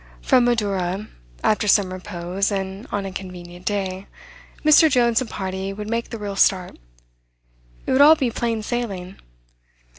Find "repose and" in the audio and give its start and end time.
1.93-2.87